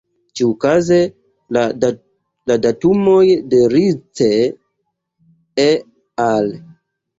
Ĉiukaze, 0.39 0.95
la 1.57 2.55
datumoj 2.63 3.21
de 3.53 3.61
Rice 3.75 4.33
"et 5.69 5.89
al. 6.27 6.53